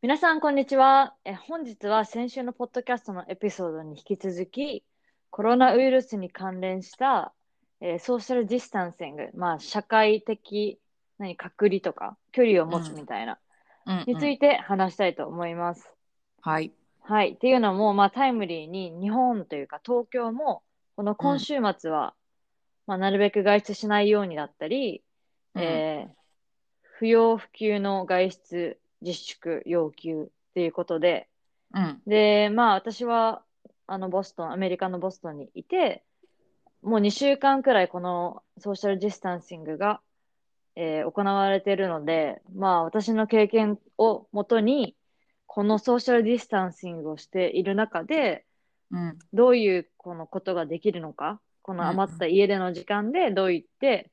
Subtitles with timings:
[0.00, 1.16] 皆さん、こんにちは。
[1.24, 4.84] え本日は先週のポッドキャストのエピソードに引き続き、
[5.30, 7.34] コロナウイルスに関連した、
[7.80, 10.78] えーソーシャルディスタンシング、まあ、社会的
[11.18, 13.40] 何隔離とか距離を持つみたいな、
[13.86, 15.90] うんについて話したいと思います。
[16.42, 16.72] はい。
[17.02, 17.30] はい。
[17.30, 20.62] っていうのも、まあ、タイムリーに日本というか東京も、
[20.94, 22.14] この今週末は、
[22.86, 25.02] まあ、なるべく外出しないようにだったり、
[25.56, 26.18] えー
[27.00, 31.28] 不要不急の外出自粛要求っていうことで、
[31.74, 32.02] うん。
[32.06, 33.42] で、まあ私は、
[33.86, 36.04] あの、ボストン、アメリカのボストンにいて、
[36.82, 40.00] もう2週間くらいこの social distancing が、
[40.76, 44.96] えー行われているので、まあ私の経験をもとに、
[45.46, 48.44] この social distancing をしている中で、
[48.90, 49.18] うん。
[49.32, 54.10] どういうこのことができるのか、この余った家での時間でどういって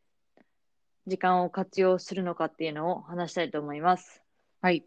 [1.08, 4.25] 時間を活用するのかっていうのを話したいと思います。
[4.66, 4.84] はい。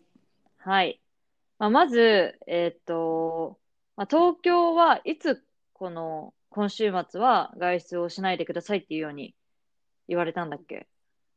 [0.57, 1.01] はい。
[1.61, 3.61] まあ、まず、えっと、
[3.95, 9.37] まあ、東京はいつこの今週末は外出をしないでくださいっていうように
[10.09, 10.89] 言われたんだっけ？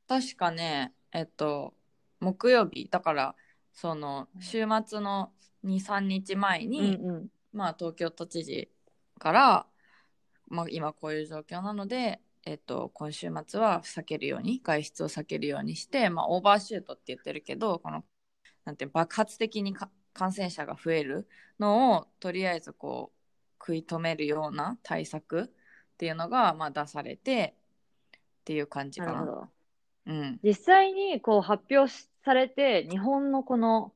[0.07, 1.75] 確かね、えっと、
[2.19, 3.35] 木曜日、だから、
[3.73, 5.31] その、週末の
[5.61, 7.27] 2、3日前うんに、うん。
[7.53, 8.71] まあ、東京都知事
[9.19, 9.67] から、
[10.47, 18.03] まあ、今こういう状況なので、えっと、今週末は避けるように、外出を避けるようにして、まあ、オーバーシュートって言ってるけど、この、
[18.65, 21.27] なんて爆発的にか感染者が増える
[21.59, 23.17] のを、とりあえずこう、
[23.59, 25.47] 食い止めるような対策っ
[25.97, 27.55] ていうのが、まあ、出されて、
[28.13, 29.13] っていう感じかな。
[29.13, 29.47] なるほど。
[30.07, 30.39] うん。
[30.43, 31.91] 実際にこう発表
[32.25, 33.93] されて、日本のこの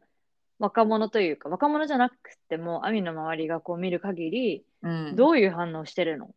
[0.59, 2.16] 若者というか、若者じゃなく
[2.47, 6.34] ても、アミの周りがこう見る限り、うん、どういう反応してるの？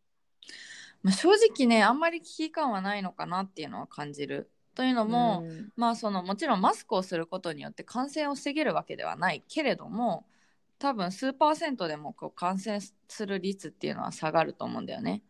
[1.02, 4.50] まあ、正直ねあんまり危機感はないのかなっていうのは感じる。
[4.78, 10.24] というのも、うんまあそのもちろんマスクをすることによって感染を防げるわけではないけれども
[10.78, 12.78] 多分数パーセントでもこう感染
[13.08, 15.24] する率っていうのは下がると思うんだよね。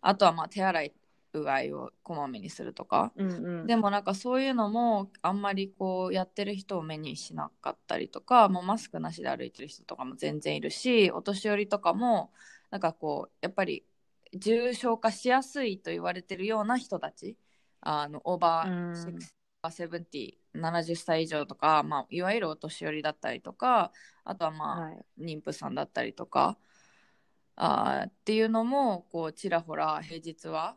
[0.00, 0.92] あとはまあ手洗い
[1.34, 3.12] うがいをこまめにするとか。
[3.14, 3.66] うんうん。
[3.68, 12.32] でもなんかそういうのもあんまりこうやってる人を目にしなかったりとかもうマスクなしで歩いてる人とかも全然いるしお年寄りとかも
[12.72, 13.84] なんかこうやっぱり
[14.34, 17.36] 重症化しやすいと言われてるような人たち
[17.80, 18.92] あのオーバうん。
[18.92, 19.18] ー
[19.62, 23.92] 70、70歳以上とか、まあ、いわゆるお年寄りだったりとか
[24.24, 25.04] あとはまあ、はい。
[25.18, 26.56] 妊婦さんだったりとか
[27.56, 30.76] あーっていうのもこうちらほら平日は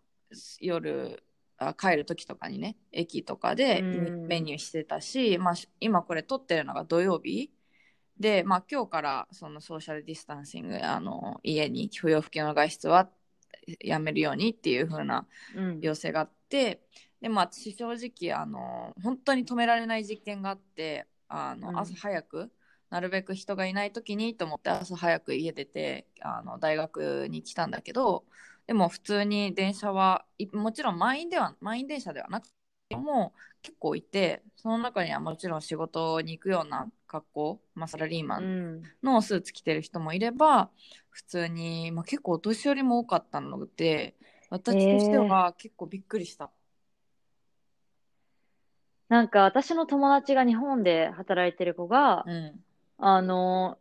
[0.59, 1.23] 夜
[1.57, 3.83] あ帰る時とかにね駅とかでう
[4.25, 4.27] ん。
[4.27, 7.51] メニューしてたし、まあ、し今これ撮ってるのが土曜日。
[8.19, 13.09] で、まあ、今日からそのソーシャルディスタンシングあの家に不要不急の外出は
[13.79, 15.79] やめるようにっていう風なうん。
[15.81, 16.81] 要請があって
[17.21, 22.51] でも私正直あの本当に止められない実験があってあの、うん朝早く
[22.89, 28.23] なるべく人がいない時にと思って朝早く家出てあの大学に来たんだけど
[28.67, 32.47] でも普通に電車はいもちろん満員では満員電車ではなく
[32.89, 38.83] ても結構いてその中にはもちろん仕事に行くような格好、まあ、サラリーマンうん。
[39.01, 40.69] のスーツ着てる人もいれば
[41.13, 44.15] 普通に、まあ、結構お年寄りも多かったので
[44.49, 46.51] 私としては結構びっくりした。
[49.09, 52.63] なんか私の友達が日本で働いてる子が、うん
[52.97, 53.77] あの、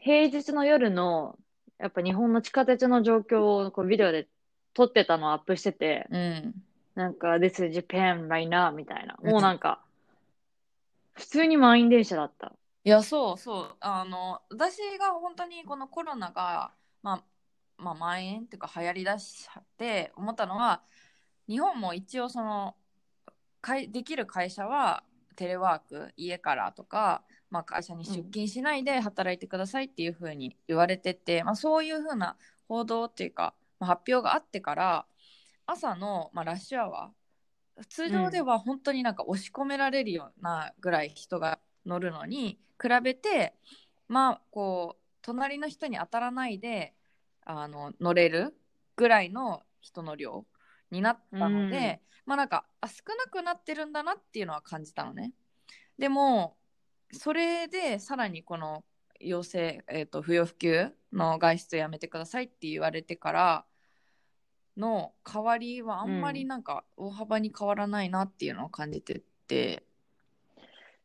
[0.00, 1.38] 平日の夜の、
[1.78, 4.28] やっぱ日本の地下鉄の状況をこうビデオで
[4.74, 6.54] 撮ってたのをアップしてて、うん
[6.94, 9.16] なんか、This is Japan right now みたいな。
[9.22, 9.80] もうなんか、
[11.14, 12.52] 普通に満員電車だった。
[12.84, 13.38] いやそう。
[13.38, 13.76] そう。
[13.80, 17.24] あの私が本当にこのコロナが、まあ、
[17.78, 20.82] まあ蔓延っていうか流行りだしって思ったのは
[21.48, 22.76] 日本も一応その
[23.60, 25.04] かいできる会社は
[25.36, 32.36] テレワーク家からとか、まあ、会社に出勤しないで働いてくださいっていうふうに言われてて、まあ、そういうふうな
[32.68, 35.06] 報道っていうか、まあ、発表があってから
[35.66, 43.54] 朝の、まあ、ラッシュアワー通常では本当になんか押し込められるようなぐらい人が乗るのに比べて
[44.08, 46.94] まあこう隣の人に当たらないで
[47.44, 48.54] あの乗れる
[48.96, 50.46] ぐらいの人の量
[50.90, 55.32] になったので、まあなんかあ少なくなってるんだなっていうのは感じたのね。
[55.98, 56.56] でも
[57.12, 58.84] それでさらにこの
[59.20, 63.64] 要請、えー、と不要不急の外出やめてくださいって言われてから
[64.76, 69.84] の代わりはあんまりなんか大幅に変わらないなっていうのを感じてて、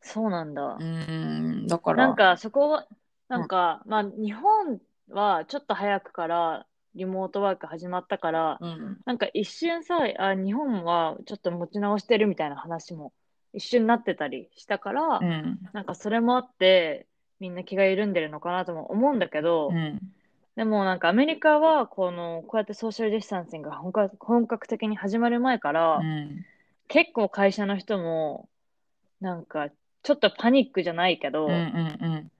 [0.00, 0.78] そうなんだ。
[0.78, 0.82] う。
[0.82, 2.06] ん、だから。
[2.06, 2.86] なんかそこは、
[3.28, 4.80] なんか、まあ日本
[5.10, 8.98] はちょっと早くからリモートワーク始まったから、うん。
[9.04, 13.12] なんか一瞬さ、あ、日本はちょっと持ち直してるみたいな話も
[13.52, 15.58] 一瞬なってたりしたから、うん。
[15.72, 17.06] なんかそれもあって、
[17.40, 20.00] みんな気が緩んでるのかなとも思うんだけど、うん。
[20.56, 26.44] でもなんかアメリカはこの、こうやってソーシャルディスタンシングが本格本格的に始まる前から、うん。
[26.88, 28.48] 結構会社の人も、
[29.20, 29.68] なんか
[30.08, 32.30] ちょっとパニックじゃないけど、うんうん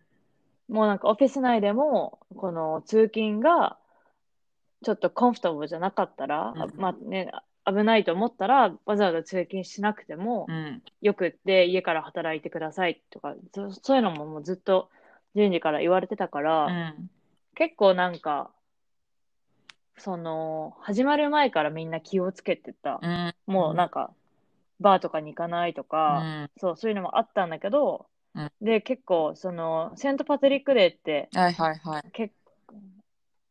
[0.71, 3.77] もうなんかオフィス内でも、この通勤が
[4.83, 6.63] ちょっとコンフォタブルじゃなかったら、うん。
[6.63, 7.31] あまあね、
[7.67, 10.83] 危ないと思ったら、わざわざ通勤しなくてもう、ん。
[11.03, 14.89] よくって家から働いてくださいとか、そそういうのももうずっと
[15.35, 17.11] 順次から言われてたから、うん。
[17.55, 18.51] 結構なんか、
[19.99, 22.99] その、始まる前からみんな気をつけてた。
[23.03, 23.35] うん。
[23.47, 24.15] もうなんか、
[24.81, 26.51] バーとかに行かないとうか、ん。
[26.59, 28.51] そう、そういうのもあったんだけど、うん。
[28.61, 32.11] で、結構、その、セントパトリックデーって、はいはいはい。
[32.13, 32.35] 結
[32.67, 32.81] 構、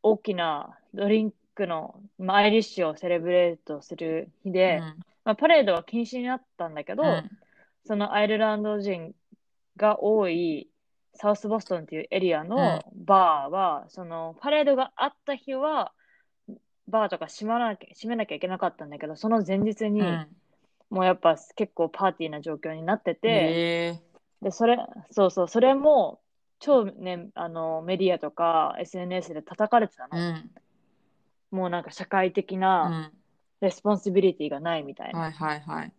[0.03, 4.81] 大きなドリンクの、まあアイリッシュをセレブレートする日で、
[5.23, 7.29] まあ、パレードは禁止になったんだけど、うん。
[7.85, 9.13] そのアイルランド人
[9.77, 10.69] が多い
[11.13, 15.93] サウスボストンっていうエリアのバーは、そのパレードがあった日は、
[16.87, 20.27] バーとか閉まらなきゃ、閉めなきゃいけなかったんだけど、その前日に、うん
[20.89, 23.99] もうやっぱ結構パーティーな状況になってて、へ
[24.41, 24.77] で、それ、
[25.11, 26.21] そうそう、それも、
[26.59, 30.17] 超ね、あの、メディアとか SNS で叩かれてたの。
[30.17, 30.51] ーうん
[31.49, 33.11] もうなんか社会的うなん
[33.61, 35.19] responsibility がないみたいな。
[35.19, 35.93] はいはいはい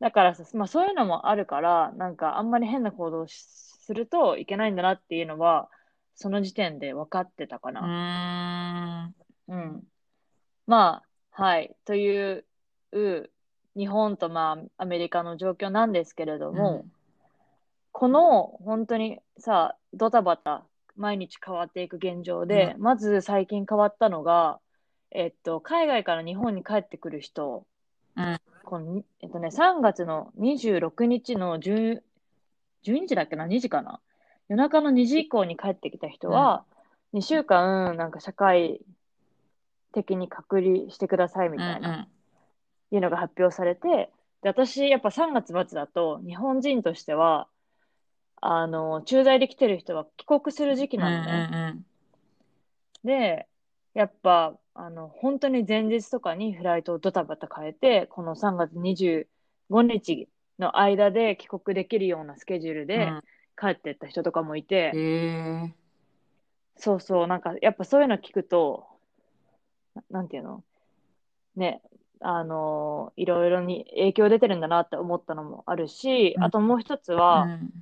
[0.00, 5.70] だからさ、まあそういうのもあるから、なんかあんまり変な行動するといけないんだなっていうのは、
[6.14, 9.14] その時点で分かってたかうな。
[9.48, 9.82] ーんうん。
[10.66, 11.74] まあ、はい。
[11.84, 12.44] という、
[13.76, 16.84] 日本とまあアメリカの状況なんですけれども、
[17.92, 20.64] この本当にさ、ドタバタ
[20.96, 24.60] 毎日変わっていく現状で、まず最近変わったのが、
[25.10, 27.66] えっと、海外から日本に帰ってくる人、
[28.16, 28.38] うん。
[28.64, 32.02] このにえっとね、3月の26日の10
[32.84, 34.00] 12時だっけな ?2 時かな？
[34.48, 36.64] 夜中の2時以降に帰ってきた人は、
[37.12, 38.80] 2週間、なんか社会
[39.92, 42.13] 的に隔離してくださいみうんたいな、うん
[42.90, 44.10] いうのが発表されて、
[44.42, 47.48] で、私、やっぱ3月末だと、日本人としては、
[48.40, 51.48] あの、駐在で来てる人は帰国する時期うんなのね。
[51.50, 51.86] うん
[53.04, 53.46] で、
[53.92, 59.26] やっぱ、あの、本当に前日とかにフライトをドタバタ変えて、この3月25
[59.68, 60.28] 日
[60.58, 62.86] の間で帰国できるようなスケジュールうん。
[62.86, 63.12] で
[63.60, 65.74] 帰ってった人とかもいて、へえ
[66.76, 68.86] そうそう、なんか、やっぱそういうの聞くと、
[69.94, 70.64] ななんていうの？
[71.56, 71.82] ね、
[72.26, 76.42] あのいろいろに影響出てるんだなって思ったのもあるし、うん。
[76.42, 77.72] あともう一つうは、ん。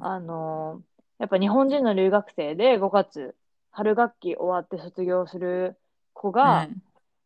[0.00, 0.82] あの
[1.18, 3.36] やっぱ日本人の留学生で5月、
[3.72, 5.78] 春学期終わって卒業する
[6.14, 6.70] 子が、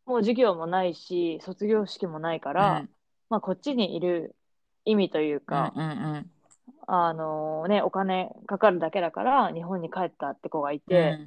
[0.07, 2.89] もう授業もないし、卒業式もないから、うん。
[3.31, 4.37] まあこっちにいる
[4.85, 5.75] 意味といううんか、
[6.87, 11.21] あのね、お金かかるだけだから日本に帰ったって子がいて、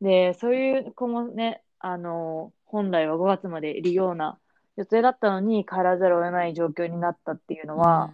[0.00, 4.38] で、そういう子もね、あの、本来は5月までいるような
[4.78, 8.12] 予定だったのに帰らざるを得ない状況になったっていうのは、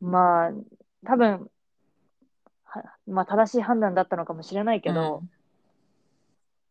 [0.00, 0.50] まあ、
[1.04, 1.50] 多分、
[2.64, 5.30] はまあ正しい判断だったのかもしれないけど、うん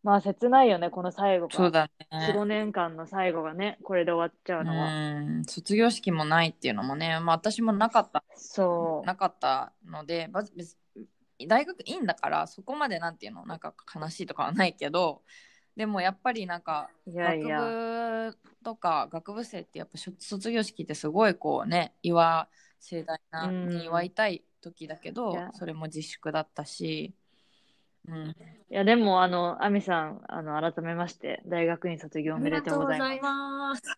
[0.01, 1.89] まあ切ないよね、この最後そうが。
[1.89, 4.85] だね4、5年間の最後がね、これで終わっちゃうのは。
[4.85, 9.07] うん卒業式もないっていうのもね、まあ、私もなかったそう。
[9.07, 10.77] なかったので、まず別
[11.47, 15.21] 大学院だからそこまでなんていうのなんか悲しいとかはないけど
[15.75, 16.89] でもやっぱりなんか。
[17.07, 22.47] 学部とか学部生ってやっぱ卒業式ってすごいこうね祝
[22.79, 27.13] 盛大なうんに祝いたい時だけど、それも自粛だったし、
[28.07, 28.35] うん、い
[28.69, 33.83] や、でも、あの、アミさん、あの、改めまして、大学院卒業おめでとうございます。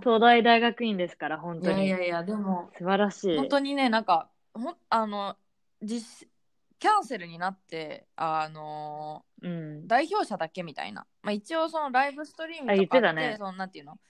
[0.00, 1.88] 東大大学院ですから、本い当に。
[1.88, 3.36] やいやいやでも素晴らしい。
[3.36, 5.36] 本当にねなんかほんあの
[5.80, 6.28] 実
[6.82, 9.86] キャンセルになってあのうん。
[9.86, 13.36] 代表者だけみたいな、まあ、一応そのライブストリームとかってってたね。
[13.38, 14.00] そのなんていうの？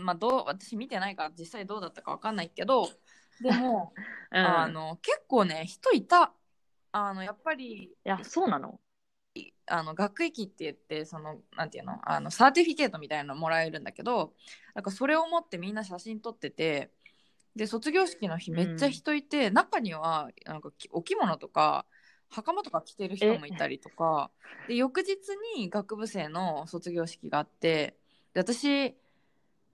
[0.00, 2.88] まあどう私見てないから実際どうだったかわかんないけど
[3.42, 3.92] でも、
[4.32, 6.32] うん、あの結構ね人いた。
[6.92, 8.80] あのやっぱりいや、そうなの？
[9.66, 12.00] あの学域って言ってそのなんていうの？
[12.10, 14.32] あのサーティフィケートみたいなのもらえるんだけど
[14.74, 16.90] なんかそれを持ってみんな写真撮ってて
[17.54, 21.84] で卒業式の日めっちゃ人いて、中にはなんかきお着物とか
[22.30, 24.30] 袴とか着てる人もいたりとか。
[24.68, 25.12] で翌日
[25.56, 27.96] に学部生の卒業式があって
[28.34, 28.96] で私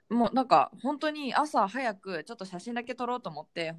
[0.09, 3.75] もうなんか本当に朝早くちょっと写真だけ撮ろうと思って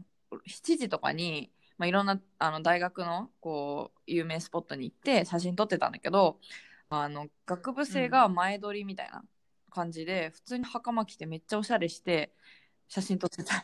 [0.48, 6.40] 7時とかに、まあ、いろんなあの大学のこう有名スポットに行って写真撮ってたんだけど
[6.90, 9.24] あの学部生が前撮りみたいな
[9.76, 12.32] 感じで、普通に袴着てめっちゃおしゃれして
[12.88, 13.62] 写真撮ってた。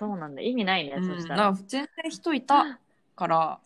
[0.00, 0.42] えそうなんだ。
[0.42, 1.36] 意味ないね、うん、そしたら。
[1.36, 2.78] だから全然人いた
[3.16, 3.60] から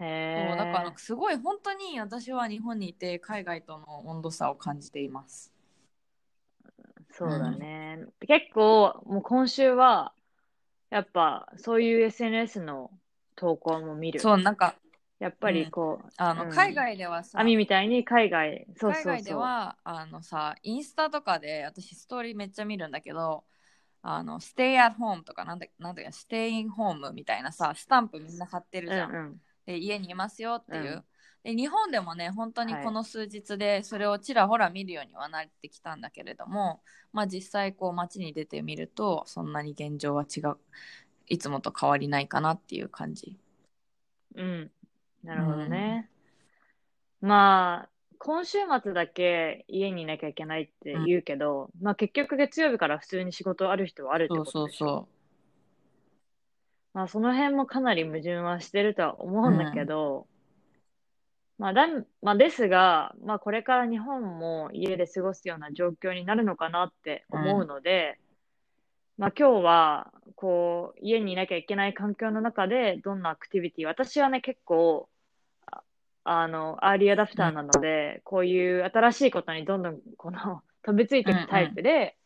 [0.00, 0.56] へえ。
[0.56, 5.52] だからすごい本当に私は日本にいて海外との温度差を感じています。
[7.12, 8.06] そうだね。
[8.26, 10.12] 結構、もう今週は、
[10.88, 12.90] やっぱ、そういう SNS の
[13.36, 14.20] 投稿も見る。
[14.20, 14.74] そうなんか
[15.18, 19.12] やっぱりこう、うんあの海外ではさ、網みたいに海外、そうそうそう。
[19.12, 23.44] 海外ではあのさインスタとかで私ストーリーめっちゃ見るんだけど
[24.02, 31.04] あの Stay at home とかなんだなんだっけ Stay in home みたいなさスタンプみんな貼ってるじゃん、うんうん、で家にいますよっていう、うん。
[31.42, 32.84] で日本でもね本当にはい。
[32.84, 40.56] この数日でそれをちらほら見るようにはなってきたんだけれども、まあ実際こう街に出てみるとそんなに現状は違う。
[41.26, 43.38] いつもと変わりないかなっていう感じ。
[44.34, 44.70] うん。
[45.22, 46.10] なるほどね。
[47.20, 47.89] まあ、
[48.22, 54.86] 今週末だけ家にいなきゃいけないって言うけど、まあ結局月曜日から普通に仕事ある人はあるってそうそうことでしょ。
[54.86, 55.08] そ
[56.92, 60.26] まあその辺もかなり矛盾はしてるとは思うんだけど、
[61.58, 68.18] まあだん、まあですが、まあこれから日本も家で過ごすような状況になるのかなって思うので、
[69.18, 75.09] まあ今日は、こう、家にいなきゃいけない環境の中で、どんなアクティビティ、私はね、結構、
[76.24, 82.16] ああの、アーリーアダプターなので、こういう新しいことにどんどん、この、 飛びついていくタイプで、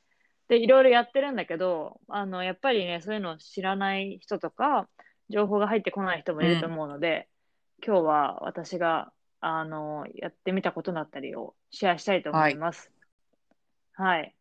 [0.48, 4.88] で、いろいろやってるんだけど、あの、やっぱりね、そういうのを知らない人とか、
[5.28, 7.28] 情報が入ってこない人もいると思うので、
[7.84, 12.92] 今日は私が、あの、やってみたことだったりをシェアしたいと思います。
[13.94, 14.34] はい。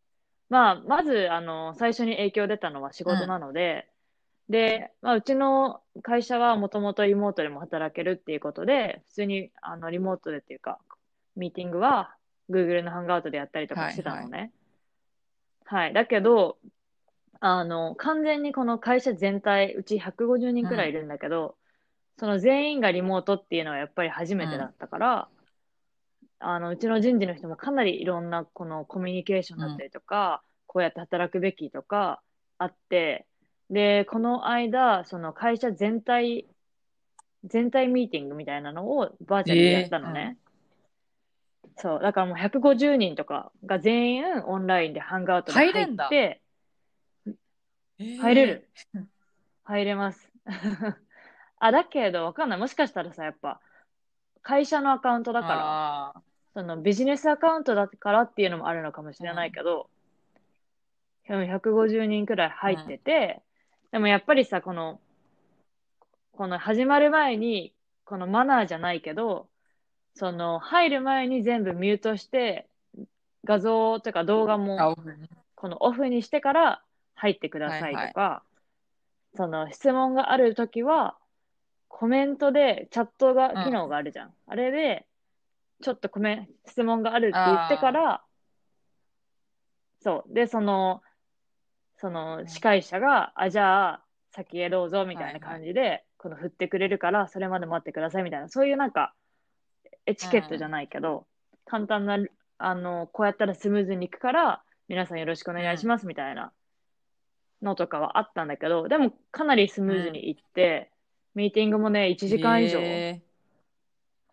[0.49, 3.87] まあ、まず、あの、最初に影響出たのは仕事なので、
[4.49, 10.79] で、まあ、うちの会社はもともとリモートでも働けるっていうことで、普通に、あの、リモートでっていうか、
[11.35, 12.15] ミーティングは
[12.49, 14.51] Google のハンガウトでやったりとかしてたのね。
[15.65, 16.57] はい、だけど、
[17.39, 21.55] あの、完全にこの会社全体、うち150人くらいいるんだけど、
[22.17, 25.29] その全員がリモートっていうのはやっぱり初めてだったから、
[26.39, 32.21] あの、うちの人事の人もかなりいろんなこのコミュニケーションだったりとか、こうやって働くべきとか
[32.57, 33.25] あって、
[33.73, 36.45] で、この間、その会社全体、
[37.43, 40.37] 全体ミーティングみたいなのをバーチャルでやったのね。
[41.77, 46.41] そう、だからもう150人とかが全員オンラインでハンガウトで入入れんだって、
[47.97, 48.69] 入れる。
[49.63, 50.31] 入れます。
[51.57, 52.59] あ、だけど、わかんない。
[52.59, 53.59] もしかしたらさ、やっぱ、
[54.43, 56.21] 会社のアカウントだだから、ら
[56.53, 59.89] そのビジネスアカウントだからっていうのもあるのかもしれないけど、
[61.27, 63.41] でも150人くらい入ってて、
[63.93, 64.99] でもやっぱりさ、この、
[66.31, 69.47] この始まる前に、このマナーじゃないけど、
[70.15, 72.67] その入る前に全部ミュートして、
[73.43, 74.95] 画像というか動画も
[75.53, 76.81] このオフにしてから
[77.13, 78.41] 入ってくださいとか、
[79.35, 81.15] その質問があるときは、
[81.87, 84.33] コメントでチャットが、機能があるじゃん。
[84.47, 85.05] あれで、
[85.83, 88.23] ちょっとコメ質問があるって言ってから、
[90.01, 90.33] そう。
[90.33, 91.03] で、その、
[92.03, 99.13] その司会者が、あ、じゃあ、先へどうぞみたいな感じで、この振ってくれるから、それまで待ってくださいみたいな、そういうなんか、
[100.05, 101.25] エチケットじゃないけど、
[101.63, 102.17] 簡単な、
[102.57, 106.51] あの、こうやったらスムーズにいくから、皆さんよろしくお願いしますみたいな
[107.61, 110.91] のとかはあったんだけど、でもかなりスムーズにいって、
[111.35, 112.79] ミーティングもね、1時間以上。
[112.81, 113.21] へ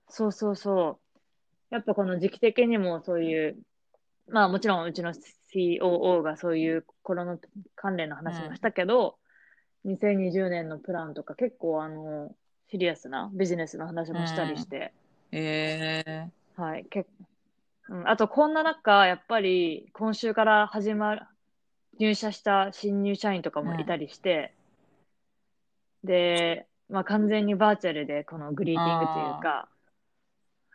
[0.09, 0.99] そうそうそ
[1.71, 1.75] う。
[1.75, 3.57] やっぱこの時期的にもそういう、
[4.29, 5.15] まあもちろんうちの
[5.55, 7.39] COO がそういうコロナ
[7.75, 9.17] 関連の話もしたけど、
[9.87, 12.35] 2020年のプランとか結構あの、
[12.71, 17.07] シリアスなビジネスの話もしたりして、ーへーはい、け
[17.89, 21.23] うん、あとこんな中、やっぱり今週から始まる、
[21.99, 24.55] 入社した新入社員とかもいたりして、
[26.05, 29.69] で、まあ完全にバーチャルでこのグリーティングというか、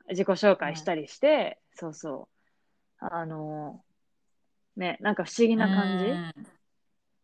[0.10, 2.27] 自己紹介したりして、そうそ
[3.01, 3.05] う。
[3.05, 3.82] あの、
[4.77, 6.48] ね、なんか不思議な感じうん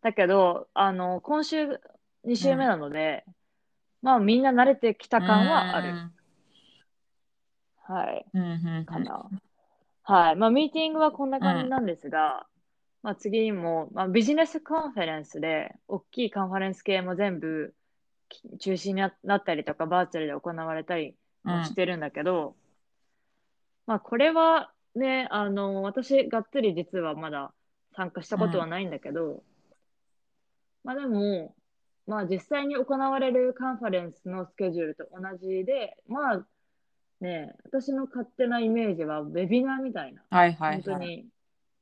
[0.01, 1.79] だけど、あの、今週
[2.24, 3.24] 2週目なので、
[4.01, 5.96] まあみんな慣れてきた感はある。
[7.84, 8.25] はい。
[8.86, 9.29] かな。
[10.03, 10.36] はい。
[10.36, 12.48] まあ、ミーティングはこんな感じなんですが、
[13.03, 17.74] まあ、次も、まあ、ビジネスカンファレンスで、大きいカンファレンス系も全部
[18.29, 22.55] き中止にななったりとか、バーチャルで行われたりもしてるんだけど、
[23.86, 27.53] まあ、これはね、あの、私、がっつり実はまだ
[27.95, 29.43] 参加したことはないんだけど、
[30.83, 31.55] まあでも、
[32.07, 36.48] まあ実際に行われるカンファレンスのスケジュールと同じで、まあ
[37.21, 40.83] ね、私の勝手なイメージはウェビナーみたいな、はいはいはい。
[40.83, 41.27] 本当に、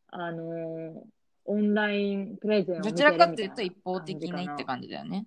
[0.09, 5.25] あのーオンラインプレゼンをどちらかというと一方的にって感じだよね。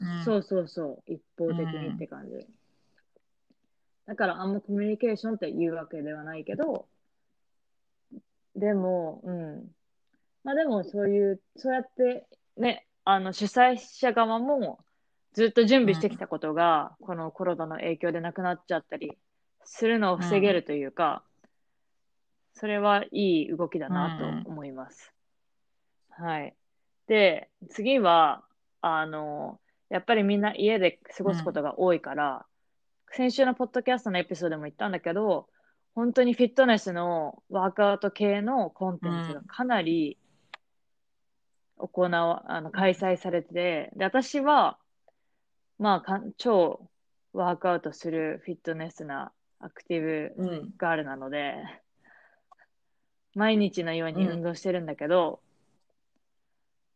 [0.00, 2.46] うんそうそうそう、一方的にって感じ。
[4.06, 6.86] だからあんまコミュニケーションって言うわけではないけど、
[8.54, 9.74] でも、うん。
[10.44, 14.78] まあでもそういう、そうやってね、あの主催者側も
[15.32, 19.18] ずっと準備してきたことが、このコロナの影響でなくなっちゃったり
[19.64, 21.24] するのを防げるというか、
[22.54, 25.12] それはいい動きだなと思います。
[26.10, 26.54] はい。
[27.08, 28.44] で、次は、
[28.80, 32.46] あの、やっぱりみんな家で過ごすことが多いから、
[33.16, 35.46] 先週のポッドキャストのエピソードでも言ったんだけど、
[35.94, 40.18] 本当にフィットネスのワークアウト系のコンテンツがかなり
[41.78, 44.78] 行わ、あの、開催されてて、で、私は、
[45.78, 46.90] まあかん、超
[47.32, 49.30] ワークアウトするフィットネスな
[49.60, 50.70] アクティブうん。
[50.76, 51.54] ガールなので、
[53.36, 55.38] 毎日のように運動してるんだけど、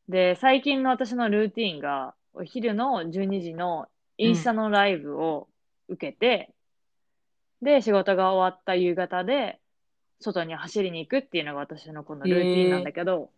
[0.09, 5.49] で、最近の私のルーティーンが、お昼の12時のインスタのライブを
[5.89, 6.55] 受けて、
[7.63, 9.61] で、仕事が終わった夕方で、
[10.21, 13.31] 外に走りに行くっていうのが私のこのルーティーンなんだけど、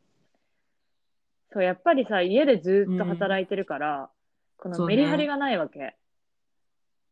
[1.53, 4.11] そう、やっぱりさ、家でずっと働いてるから、
[4.57, 5.97] このそうねメリハリがないわけ。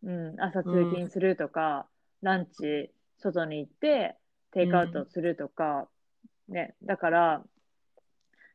[0.05, 1.87] うん、朝通勤するとか、
[2.23, 4.17] ランチ外に行って
[4.53, 5.89] テイクアウトするとか、
[6.49, 7.43] ね、だから、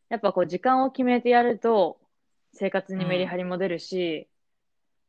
[0.10, 2.00] やっぱこう時間を決めてやると
[2.54, 4.28] 生活にメリハリも出るし、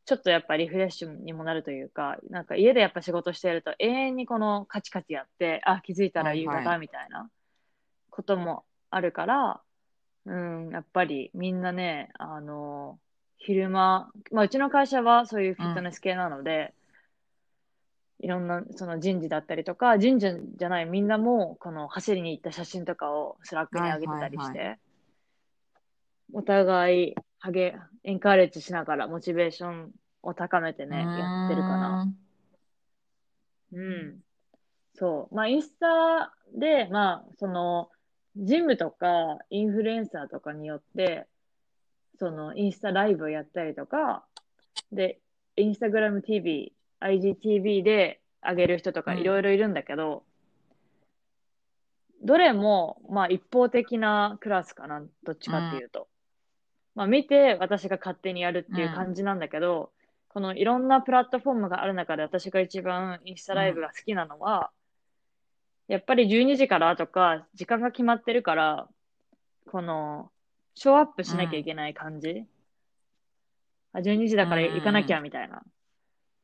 [0.06, 6.56] ちょっとやっぱリフレッシュにもなるというか、なんか家でやっぱ仕事してると永遠にこのカチカチやって、あ、気づいたら夕はい。
[6.58, 7.30] は方みたいな
[8.10, 9.60] こともあるから、
[10.26, 12.98] うん、やっぱりみんなね、あの、
[13.38, 16.74] 昼間、まあうちの会社はそういうフィットネス系なので、
[18.20, 24.76] いろんなその人事だったりとか、人事じゃないみんなも、この走りに行った写真とかを Slack に上げてたりして、はいは
[26.32, 27.14] お互い、
[27.44, 32.08] はげ、エンカレッジしながらモチベーションを高めてね、やってるかな。
[33.70, 34.20] うん。
[34.94, 35.34] そう。
[35.34, 37.90] まあ、インスタで、まあ、その、
[38.34, 41.26] ジムとか、インフルエンサーとかによって、
[42.18, 44.24] その、インスタライブをやったりとか、
[44.90, 45.18] で、
[45.56, 50.24] インスタグラム TV、IGTV で上げる人とかうんいろいろいるんだけど、
[52.22, 56.08] どれも、まあ、一方的なクラスかな、どっちかっていうと。
[56.94, 59.90] まあ、見て私が勝手にやるっていう感じなんだけど、
[60.28, 64.70] このいろんなプラットフォームがある中で私が一番インスタライブが好きなのは、
[65.86, 68.88] やっぱり12時からとか時間が決まってるから、
[69.70, 70.30] この、
[70.74, 72.44] ショーアップしなきゃいけない感じ。
[73.92, 75.62] あ、12時だから行かなきゃみたいな。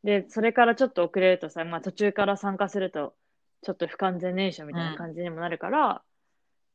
[0.04, 3.14] で、それからちょっと遅れるとさ、まあ途中から参加すると、
[3.62, 6.02] ちょっと不完全燃焼みたいな感じにもなるから、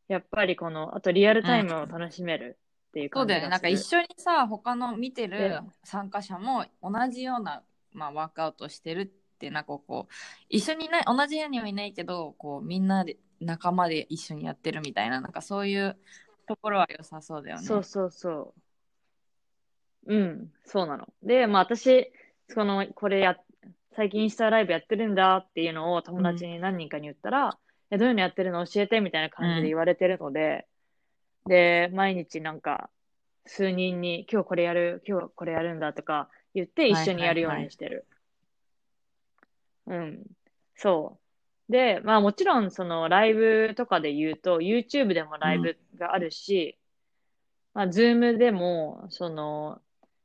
[0.07, 2.59] やっぱりこの、あとリアルタイムを楽しめる
[2.95, 3.09] っていう。
[3.13, 3.49] そうだよね。
[3.49, 9.05] なんか一緒にさ、他の見てでる参加者も同じような、まあ、ワークアウトしてるっ
[9.37, 10.13] て、なんかこう、
[10.49, 15.97] 一緒にいない、同じようにはいないけど、こう、みんなで、仲間で一緒にやってるみたいな、なんかそういう
[16.47, 17.63] ところは良さそうだよね。
[17.63, 18.53] そうそうそ
[20.07, 20.13] う。
[20.13, 21.07] うん、そうなの。
[21.21, 22.13] で、まあ私、
[22.47, 23.37] その、これや、
[23.95, 27.57] 最近インスタライブやってるんだっていうのを友達に何人かに言ったら、
[27.91, 28.65] え、どういうのやってるの？
[28.65, 30.65] 教えてみたいな感じで言われてるので、
[31.47, 32.89] で、毎日なんか、
[33.45, 38.07] 数人に今日これやる、今日これやるんだとか言って一緒にやるようにしてる。
[39.87, 40.23] うん。
[40.75, 41.19] そ
[41.69, 41.71] う。
[41.71, 46.77] で、まあもちろんそのライブとかで言うと、YouTube でもライブがあるし、
[47.73, 49.81] まあ Zoom でも、その、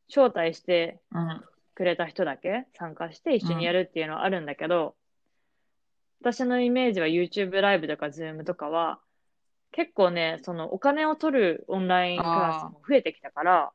[0.08, 1.44] 招待してうん。
[1.74, 4.96] くれた人だけ参加して一緒にやるっていうのはあるんだけど、
[6.20, 9.00] 私のイメージは YouTube ライブとか Zoom とかは、
[9.72, 13.72] 結構ね、そのお金を取るオンラインクラスも増えてきたから、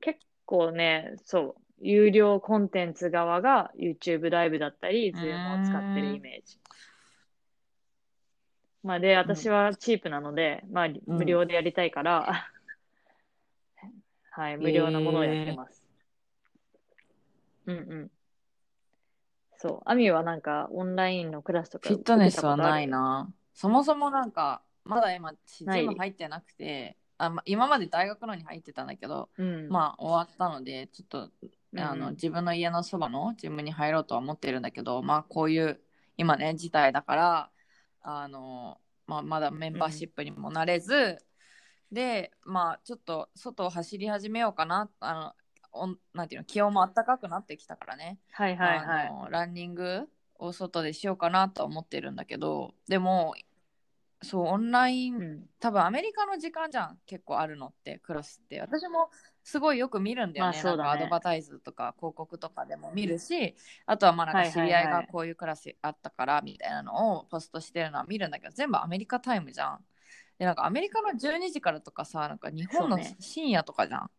[0.00, 6.58] 結構ね、そう、有料コンテンツ側が YouTube ライブだったり、Zoom を使ってるイメージ。
[8.82, 12.48] まあで、私はチープなので、まあ無料でやりたいから、
[14.30, 15.82] はい、無料なものをやってます。
[17.66, 18.10] うんうん。
[19.56, 19.80] そう。
[19.86, 22.86] アミはなんかオンラインのクラスとかフィットネスはない。
[22.88, 23.32] な。
[23.54, 29.68] そもそもなんかまだ今ジム入ってなくてあ、ま、今まで大学のに入ってたんだけどうん。
[29.68, 31.30] まあ終わったのでちょっと
[31.72, 35.80] うんあの自分の家のそばのジムに入ろうとは思ってるんだけどまあこういう
[36.16, 37.50] 今ね事態だから
[38.02, 41.18] あの、まあ、まだメンバーシップにもなれず、
[41.90, 45.32] でまあちょっと外を走り始めようかなあの
[45.72, 49.32] おんなんていうの気温も暖かくなってきたからね、はいはいはい。
[49.32, 50.08] ランニング
[50.46, 53.34] を外でしようかなとは思ってるんだけどでも
[54.24, 55.46] そうオンライン、うん。
[55.60, 58.60] 多分アメリカの時間じゃん結構あるのってクラスって。
[58.60, 59.10] 私も
[59.44, 60.76] すごいよく見るんだよね,、まあね。
[60.78, 63.54] なんかアドバタイズとか広告とかでも見るし
[63.86, 69.84] あとはまあなんか知り合いがこういうクラスあったからみたいなのをポストしてるのは見るんだけど全部アメリカタイムじゃん。
[70.38, 74.10] でなんかアメリカの12時からとかさなんか日本の深夜とかじゃん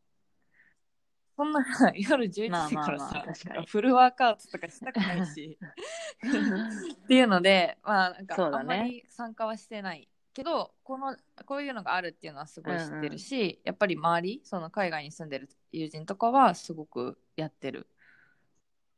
[1.36, 1.60] そんな
[1.95, 3.56] 夜11時まあまあからさ、まあ確かに。
[3.56, 5.58] なんフルワークアウトとかしたくないし。
[7.06, 17.88] っていうのでまあなんかあんまり参加はしてないけどこのこういうのがあるっていうのはすごい知ってるし、やっぱり周りその海外に住んでる友人とかはすごくやってる。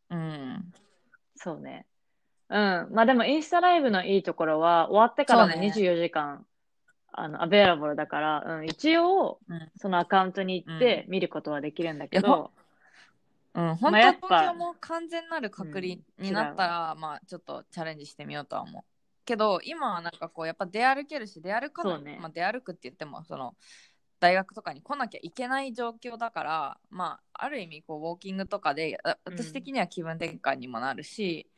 [0.10, 0.74] うん。
[1.36, 1.86] そうね。
[2.50, 2.88] うん。
[2.92, 5.68] まあでもインスタライブのいいところは、終わってからもそうね。
[5.68, 6.46] 24時間、
[7.20, 9.72] あの、アベラブルだから、うん、一応、うん。
[9.76, 12.52] そのアカウントに行って見ることはできるんだけど、
[13.56, 18.84] うん、本まあやっぱ当東京も完全なる隔離になったら、まあちょっとチャレンジしてみようとは思う。
[19.26, 22.20] けど今はなんかこうやっぱ出歩けるし出歩かない、そうね。
[22.22, 23.56] まあ、出歩くって言ってもその
[24.20, 31.50] 大学とかに来なきゃいけない状況だからまあある意味こうウォーキングとかで私的には気分転換にもなるし、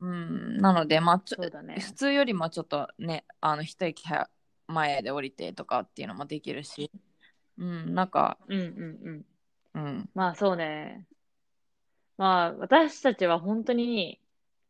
[0.00, 1.78] うん、なのでまあちょね。
[1.78, 4.28] 普通よりもちょっとねあの一駅は
[4.70, 6.90] 前で降りてとかっていうのもできるし、
[7.58, 9.24] うん、なんか、うんうん
[9.74, 9.82] うん。
[9.82, 11.06] うん、まあそうね。
[12.16, 14.20] まあ私たちは本当に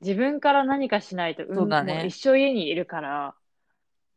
[0.00, 3.34] 自分から何かしないと、うんそうだね一生家にいるから、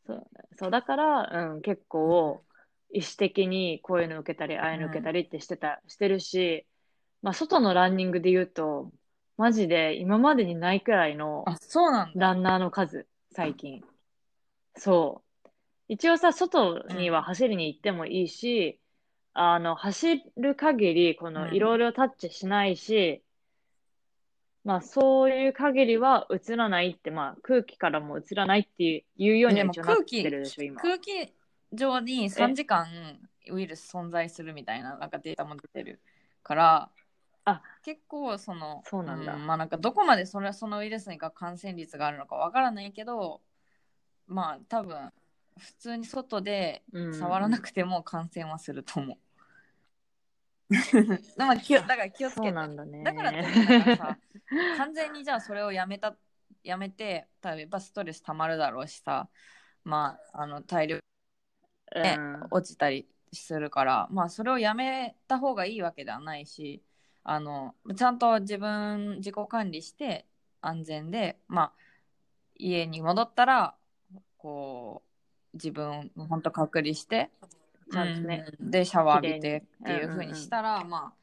[0.06, 2.44] そうそうだから、うん、結構
[2.94, 6.66] 意思的にこういうの受けたり、ああいうの受けたりってしてた、してるし、
[7.22, 8.92] まあ外のランニングで言うと、
[9.38, 11.44] マジで今までにないくらいの。
[12.16, 13.82] ランナーの数、最近。
[14.76, 15.33] そう。
[15.88, 18.80] 一応さ、外には走りに行ってもいいし、
[19.34, 21.56] あの、走る限り、このうん。
[21.56, 23.24] いろいろタッチしないし、
[24.64, 30.82] まあそういう限りは映らないって、まあ空気からも映らないっていういうようには一応なっ空気てるでしょ、今。
[30.82, 31.34] 空気
[31.74, 32.88] 上に3時間
[33.52, 36.00] ウイルス存在するみたいななんかデータも出てる
[36.44, 36.90] から
[37.46, 37.62] あ。
[37.84, 39.36] 結構そのそうなんだ。
[39.38, 43.42] まあなんかどこまでそれそのウイルスにが感染率があるのかわからないけど
[44.28, 45.12] まあ多分
[45.58, 49.18] 普通に外でうん触らなくても感染はすると思う。
[51.62, 53.04] 気をだから気をつそけてうなんだね。
[53.04, 54.18] だからってさ
[54.78, 56.16] 完全にじゃあそれをやめた
[56.64, 59.30] やめて多分やっぱストレスたまるだろうしさ
[59.84, 61.04] まああの体力
[61.96, 66.82] ねうん落ちたりするからまあそれをやめた方がいいわけではないし
[67.24, 70.26] あのちゃんと自分自己管理して
[70.62, 71.74] 安全でまあ
[72.56, 73.76] 家に戻ったら
[74.38, 75.13] こう
[75.54, 77.30] 自分を本当隔離して
[77.92, 78.72] ちゃんとね、うん。
[78.72, 81.14] でシャワー浴びてっていう風にしたら、ま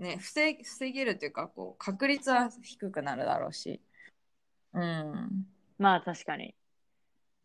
[0.00, 3.80] あね防い防げるというかこう確率は低くなるだろうし。
[4.74, 5.46] うん。
[5.78, 6.54] まあ確かに。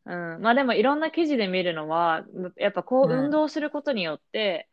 [0.05, 0.41] うん。
[0.41, 2.25] まあでもいろんな記事で見るのは、
[2.57, 3.25] やっぱこううん。
[3.25, 4.67] 運動することによって、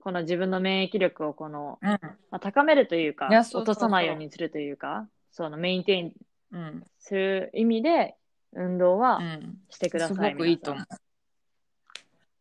[0.00, 1.88] この自分の免疫力をこの、うん。
[1.88, 1.98] ま
[2.32, 6.12] あ、高めるというか落とさないようにするというか、そのメインテイン
[6.52, 6.84] うん。
[6.98, 8.14] する意味で
[8.54, 10.16] 運動はうんしてください。
[10.16, 11.04] すごくいいと皆思う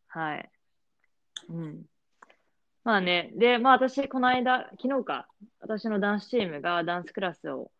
[0.07, 0.49] はい。
[1.49, 1.85] うん。
[2.83, 5.27] まあね、で、まあ私、この間、昨日か、
[5.59, 7.71] 私のダンスチームがダンスクラスを、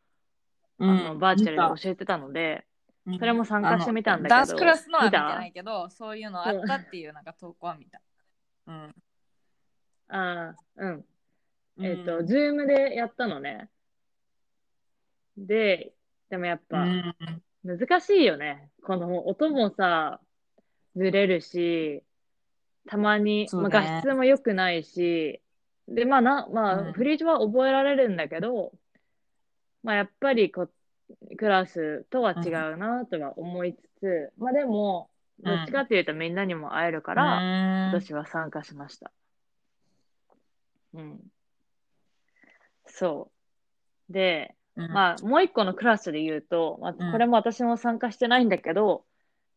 [0.80, 2.74] あのバーチャルで教えてたので、うん
[3.20, 8.02] それも参加してみたんだけどあのダンスクラスのは見てないけど、そういうのあったっていうなんか投稿は見た。
[8.68, 8.96] うん。
[10.08, 11.06] ああ、うん。
[11.76, 13.70] うんえっ、と、 Zoom でやったのね。
[15.36, 15.94] で、
[16.30, 17.16] でもやっぱ、うん
[17.64, 18.70] 難しいよね。
[18.84, 20.20] この音もさ、
[20.96, 22.04] ずれるし、
[22.88, 25.42] たまに、まあ、そうね画質も良くないし、
[25.88, 28.72] で、まあな、まあ、うんフリーズは覚えられるんだけど、
[29.84, 30.68] まあ、やっぱりこ、
[31.38, 39.12] クラスとは違うなとは思いつつ、まあでも、どっちかっていうとみんなにも会えるから、うん私は参加しました。
[40.94, 41.20] うん。
[42.88, 43.32] そ
[44.10, 44.14] う。
[44.14, 49.06] で、うんまあ、もう一個のクラスで言うと、まあ、うんこれも私も参加してないんだけど、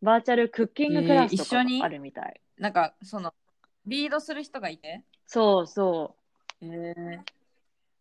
[0.02, 1.82] バーチャルクッキングクラスとかえー一緒に？
[1.82, 2.40] あるみたい。
[2.58, 3.32] なんか、その、
[3.86, 5.04] リードする人がいて？
[5.26, 6.16] そうそ
[6.60, 6.66] う。
[6.66, 7.20] え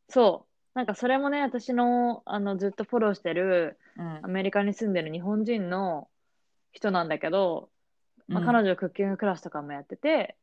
[0.09, 0.77] そう。
[0.77, 6.09] なんかそれもね、私の、あの、ずっとフォローしてる、うんアメリカに住んでる日本人の、
[6.73, 7.69] 人なんだけど、
[8.27, 10.35] まあ、うん彼女クッキングクラスとかもやってて、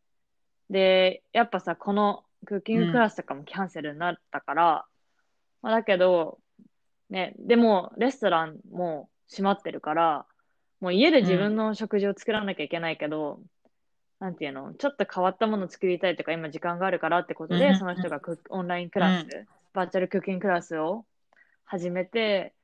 [0.70, 4.86] で、やっぱさ、このクッキングクラスとかもキャンセルになったから、
[5.60, 6.38] まあ、だけど、
[7.12, 10.24] ね、でもレストランも閉まってるから、
[10.80, 13.38] もう家で自分の食事を作らなきゃいけないけど、
[14.18, 17.78] なんていうの、ちょっと変わったものを作りたいとか、今時間があるからってことで、うん。
[17.78, 19.26] その人がクッオンラインクラス、
[19.74, 21.04] バーチャルクッキングクラスを
[21.66, 22.54] 始めて、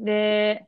[0.00, 0.66] で、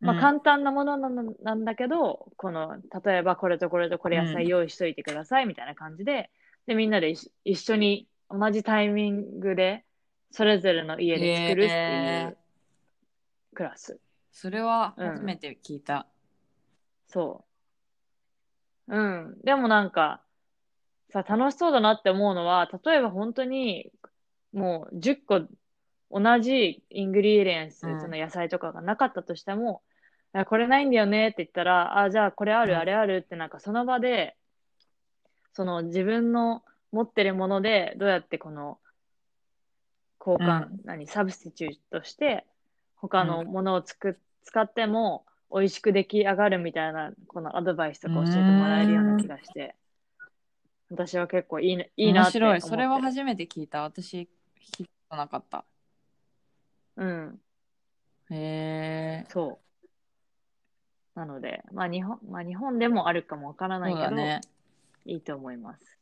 [0.00, 6.30] まあ、うん簡単なものなんだけど、この、例えばこれとこれとこれ野菜用意しといてくださいみたいな感じで、
[6.66, 9.84] で、みんなで一一緒に同じタイミングで、
[10.30, 12.36] それぞれの家で作るっていう
[13.60, 14.00] クラス。
[14.32, 16.06] それは初めて聞いた。
[17.08, 17.44] そ
[18.88, 18.96] う。
[18.96, 19.36] うん。
[19.44, 20.22] でもなんか、
[21.10, 23.92] さ、楽しそうだなって思うのは、例えば本当に、
[24.54, 25.42] もう10個
[26.10, 29.82] 同じ ingredients、うんその野菜とかがなかったとしても、
[30.32, 34.38] あこれないんだよねって言ったら、あ、じゃあこれある、うんあれあるってなんかその場で、
[35.52, 38.78] その自分の持ってるものでどうやってこの
[40.18, 42.46] 交換、何、サブスティチュートして
[43.00, 49.74] 他のものをつく、使っても美味しく出来上がるみたいなこのアドバイスとか教えてもらえるような気がして、
[50.90, 52.58] 私は結構いいないいな面白い。
[52.58, 52.70] って思ってる。
[52.70, 53.82] それは初めて聞いた。
[53.82, 54.28] 私、
[54.72, 55.64] 聞いたことなかった。
[56.96, 57.40] うん。
[58.30, 59.26] へえ。
[59.30, 59.60] そ
[61.14, 61.18] う。
[61.18, 64.40] なので、まあ日本、まあ日本でもあるかもわからないけど、ね。
[65.06, 65.98] いいと思います。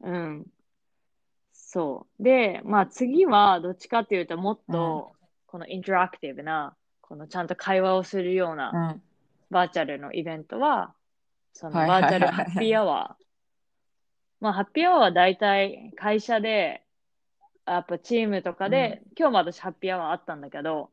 [0.00, 0.46] うん。
[1.52, 2.22] そう。
[2.22, 5.15] で、まあ次はどっちかっていうともっと、
[5.56, 9.02] このインタラクティブな、このちゃんと会話をするようなうん。
[9.48, 10.92] バーチャルのイベントは、
[11.54, 13.24] そのバーチャルハッピーアワー。
[14.38, 16.82] まあハッピーアワーは大体会社で、
[17.64, 20.90] やっぱチームとかで、今日も私ハッピーアワーあったんだけど、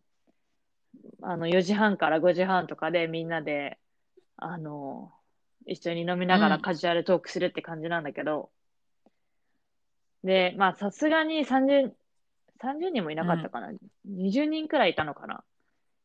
[1.22, 3.78] あの4時半から5時半とかでみんなで、
[4.38, 5.12] あの、
[5.66, 8.50] 一緒に飲みながうんらカジュアルトークするって感じなんだけど、
[10.24, 11.92] で、まあさすがに30、
[12.64, 13.72] 30人もいなかったかな、
[14.08, 15.44] 20人くらいいたのかな。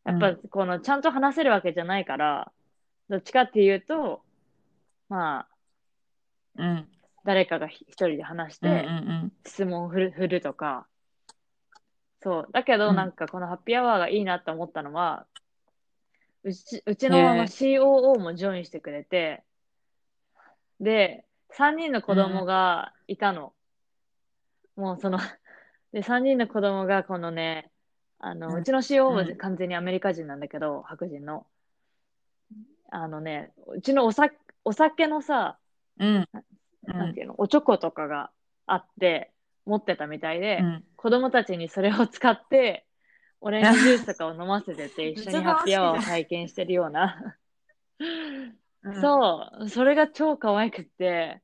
[0.05, 2.53] やっぱこのちゃんと話せるわけじゃないから、
[3.09, 4.23] どっちかっていうと、
[5.09, 5.47] ま
[6.57, 6.89] あ、うん。
[7.25, 9.33] 誰かが一人で話しうんうんて、うん。
[9.45, 10.87] 質問を振る振るとか、
[12.23, 12.49] そう。
[12.53, 15.27] だけど、うんなんかこのハッピーアワーがいいなと思ったのは、
[16.43, 19.45] うち、うちへの COO もジョインしてくれて、
[20.81, 23.53] で、3人の子供がいたの。
[24.77, 25.19] もうその、
[25.93, 27.71] で、3人の子供がこのね、
[28.19, 31.47] あの、うちの COO はうん完全にアメリカ人なんだけど、白人の。
[32.91, 34.29] あのね、うちのおさ、
[34.65, 35.59] お酒のさ、
[35.99, 36.29] うん。
[36.83, 38.31] なんていうの、おちょことかが
[38.67, 39.33] あって、
[39.67, 40.85] 持ってたみたいで、うん。
[40.97, 42.87] 子供たちにそれを使って、
[43.41, 47.37] オレンジジュースとかを飲ませてて、 一緒にハッピーアワーを体験してるような。
[48.01, 51.43] うんそう、それが超可愛くって、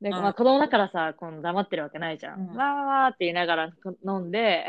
[0.00, 0.22] で、うん。
[0.22, 2.40] まあ子供だからさ、この黙ってるわけないじゃん。
[2.40, 2.56] うん。
[2.56, 4.66] わーわーって言いながらこ飲んで、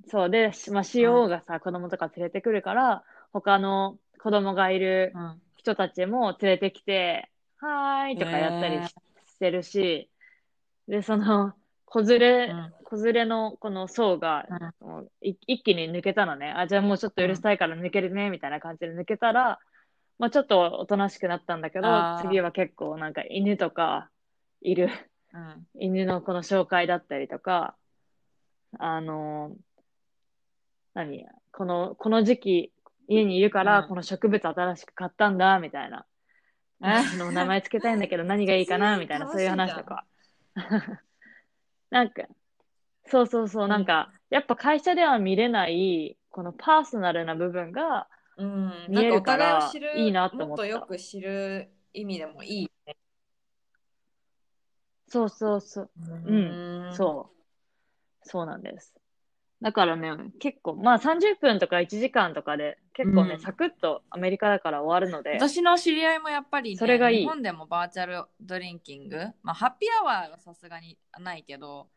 [0.08, 5.42] そうで、しまあ COO がさ、子供とか連れてくるから、他の子供がいるうん。
[5.56, 8.94] 人たちも連れてきて、はーいとかやったりし,、
[9.38, 10.10] てるし、
[10.86, 11.54] で、その、
[11.86, 12.72] 子連れ、うん。
[12.84, 14.46] 子連れのこの層が、
[15.20, 16.52] 一気に抜けたのね。
[16.56, 19.58] あ、じゃあもうちょっとうるさいから抜けるね、みたいな感じで抜けたら、
[20.18, 21.86] まあちょっとおとなしくなったんだけど
[22.22, 24.10] 次は結構なんか犬とか
[24.66, 24.90] いる、
[25.32, 25.66] うん。
[25.80, 27.76] 犬のこの紹介だったりとか、
[28.78, 29.54] あのー
[30.94, 32.72] 何この、この時期
[33.06, 36.04] 家にいるから、うんこの植物新しく買ったんだ、みたいな。
[36.82, 40.04] えその名前つけたいんだけど 何がいいかな、みたいな、そういう話とか。
[41.90, 42.24] なんか、
[43.04, 48.86] そうそうそう、なんか、やっぱ会社では見れない、このパーソナルな部分が、うん。
[48.88, 52.96] 見えるからなんお互いを知るいいなと思ったもっとよく知る意味でもいいね。
[55.08, 55.90] そうそうそう、
[56.26, 56.94] うん。
[56.94, 58.28] そう。
[58.28, 58.92] そうなんです。
[59.62, 63.40] だからね、結構、まあ30分とか1時間とかで、結構ね、うん。
[63.40, 67.18] サクッとアメリカだから終わるので、私の知り合いもやっぱり、ね、それがいい。
[67.20, 71.88] 日本でもバーチャルドリンキング、まあ、ハッピーアワーはさすがにないけど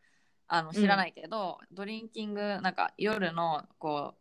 [0.48, 4.14] あの知らないけど、ドリンキングなんか夜のこ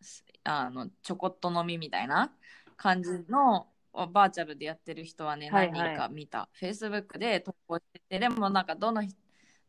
[0.00, 2.32] うすあのちょこっと飲みみたいな
[2.76, 5.78] 感じのバーチャルでやってる人はね、はいはい。
[5.78, 6.48] 何人か見た。
[6.60, 9.16] Facebook で投稿しててでもなんかどの人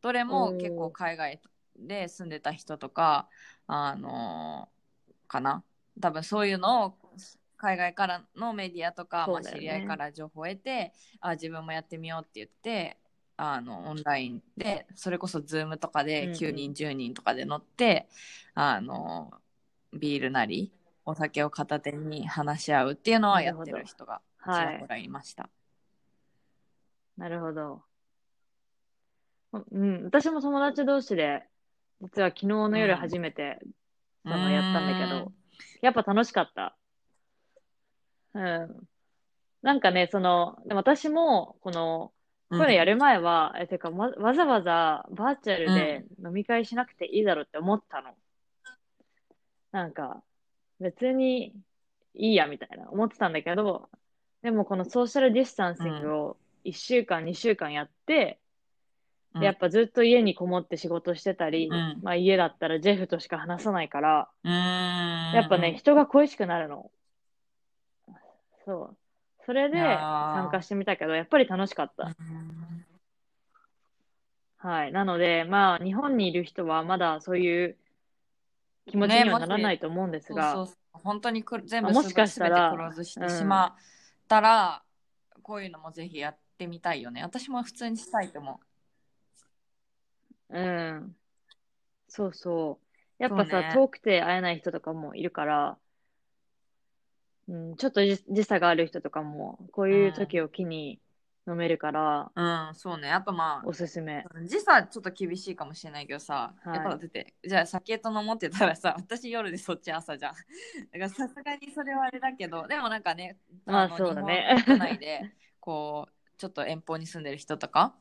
[0.02, 1.42] どれも結構海外
[1.78, 3.30] で住んでた人とか
[3.68, 4.70] あの
[5.28, 5.64] かな。
[6.00, 6.94] 多分そういうのを
[7.58, 12.98] 海外からのメディアとか、まあ、知り合いから情報を得てあ自分もやってみようって言って
[13.38, 16.36] あのオンラインでそれこそ Zoom とかでうんうん。
[16.36, 18.10] 9人、10人とかで乗って
[18.54, 19.32] あの
[19.94, 20.74] ビールなり
[21.06, 24.88] お酒を片手に話し合うっていうのはやってる人がちはいらほ。
[24.88, 25.50] らいました。
[27.18, 27.82] なるほど。
[29.72, 31.44] うん、私も友達同士で、
[32.02, 33.60] 実は昨日の夜初めて、
[34.24, 35.32] そのやったんだけど、
[35.82, 36.76] やっぱ楽しかった。
[38.34, 38.88] うん。
[39.62, 42.12] なんかね、その、でも私も、この、
[42.50, 48.12] うん、これやる前は、え、てか、わわざわざバーチャルで飲み会しなくていいだろうって思ったの。
[49.72, 50.24] なんか、
[50.80, 51.54] 別に
[52.16, 53.90] いいや、みたいな思ってたんだけど、
[54.42, 58.44] でもこのソーシャルディスタンシングを1週間、2週間やって、うん
[59.40, 66.92] でやっぱずっと家にこもって仕事してたり、うんまあ家だったらジェフとしか話さないから、やっぱね、人が恋しくなるの。
[68.64, 68.98] そう。
[69.44, 72.04] それで参加してみたけど、やっぱり楽しかった。
[72.06, 72.86] うん
[74.64, 74.94] はい。
[74.94, 77.78] なので、まあ、日本にいる人はまだそういう
[78.90, 83.74] 気持ちにはならないと思うんですが、そうそうそう本当にく全部あもしかしたら全てクローズしてしまっ
[84.28, 84.84] たら、
[85.42, 87.24] こういうのもぜひやってみたいよね。
[87.24, 88.60] 私も普通にしたいと思
[90.50, 91.16] うん。
[92.08, 92.80] そうそ
[93.20, 93.24] う。
[93.24, 95.78] やっぱさ、ね遠くて会えない人とかもいるから、
[97.48, 101.00] うん、ちょっと時時差がある人とかも、こういう時を機に
[101.48, 102.42] 飲めるから、う。
[102.42, 103.12] うん、そうね。
[103.12, 104.26] あとまあ、おすすめ。
[104.46, 110.34] 時差ちょっと厳しいかもしれないけどさ、はいやっぱだって、じゃあ酒と飲もうって言ったらさ、 私夜でそっち朝じゃん。
[110.92, 117.96] だからさすがにそれはあれだけど、でもなんかね、のまあそうだね日本国内で、こう、ちょっと遠方に住んでる人とか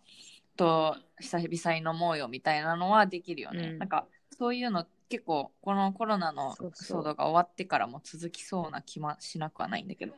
[0.57, 3.71] と久々に飲もうよみたいなのはできるよね。
[3.71, 10.15] うんなんか、そういうの結構、このコロナのそうそう騒動が終わってからも続きそうな気もしなくはないんだけど。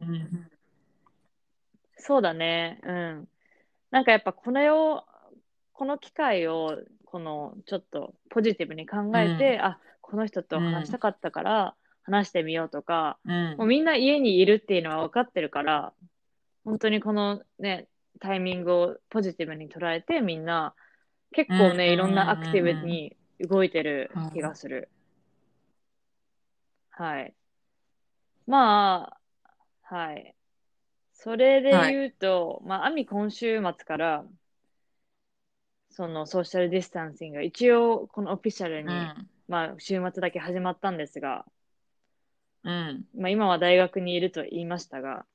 [0.00, 0.50] うん。
[1.96, 2.80] そうだね。
[2.84, 3.28] うん。
[3.90, 5.04] なんかやっぱこれを、
[5.72, 15.92] この機会を、このちょっとポジティブに考えて、あ、この人と話したかったから話してみようとか、うんもうみんな家にいるっていうのは分かってるから、
[16.64, 17.88] 本当にこのね、
[18.20, 20.74] タイミングをポジティブに捉えてみんな
[21.32, 24.90] 結構ね、うんいろんなアクティブに動いてる気がする。
[26.90, 27.34] はい。
[28.46, 29.20] まあ、
[29.82, 30.35] はい。
[31.26, 34.24] それで言うと、まあ、アミ今週末から、
[35.90, 39.28] そのソーシャルディスタンシングが一応このオフィシャルに、うん。
[39.48, 41.44] まあ、週末だけ始まったんですが、
[42.62, 43.04] うん。
[43.18, 45.26] まあ、今は大学にいると言いましたが、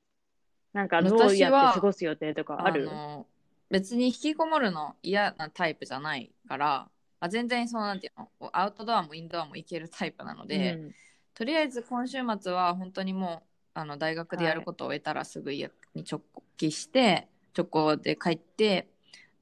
[0.72, 2.86] なんかどうやって過ごす予定とかある？
[2.86, 3.26] の
[3.68, 6.88] 別に引きこもるの嫌なタイプじゃないから、
[7.20, 10.94] あ、全然そうなんていうのアウトドアもインドアも行けるタイプなので、うん
[11.34, 13.42] とりあえず今週末は本当にも
[13.74, 16.20] うあの大学でやることを終えたらすぐ家に直
[16.56, 18.88] 帰して、直行で帰って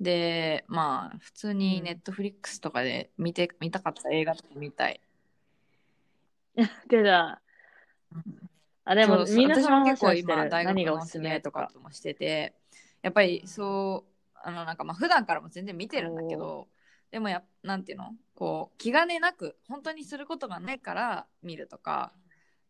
[0.01, 5.01] でまあ普通にネットフリックスとかで見て見たかった映画とか見たい。
[6.89, 7.41] でだ、
[8.85, 10.13] あ、でもそうみん結構。
[10.15, 11.71] 今大学何がおすすめとか。
[11.81, 12.55] もしてて
[13.03, 16.67] やっぱりそうあのなんかまあ普段からも全然見てるんだけど
[17.11, 18.13] でもやなんていうの？
[18.35, 22.13] こう気兼ねなく本当にすることがないから見るとか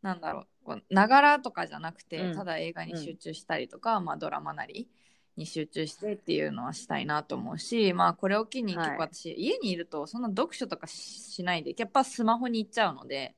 [0.02, 0.46] なんだろう
[0.90, 4.88] ながらとかじゃなくて、うんただ映画に集中したりとか、まあ、ドラマなり
[5.36, 13.34] に集中してっていうのはしたいなと思うしまあこれを機にはい結構私、家にいるとそんな読書とかししないでやっぱスマホに行っちゃうので。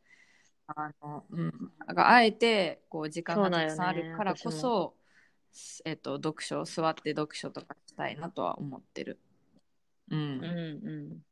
[0.74, 9.18] あのうん、あえてこう時間がたくさんあるからこそうだそ、えっと、読書座って読書とかしたいなとは思ってる。
[10.10, 11.22] うんうん